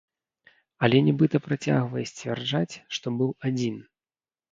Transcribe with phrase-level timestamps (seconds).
[0.85, 3.77] Але нібыта працягвае сцвярджаць, што быў адзін.